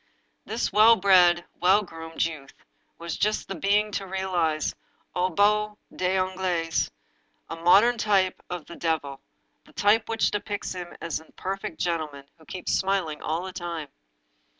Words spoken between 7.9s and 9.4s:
type of the devil,